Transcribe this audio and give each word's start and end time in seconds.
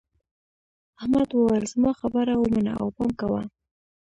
احمد 1.01 1.29
وویل 1.31 1.63
زما 1.73 1.91
خبره 1.99 2.33
ومنه 2.37 2.73
او 2.81 2.87
پام 2.97 3.11
کوه. 3.19 3.41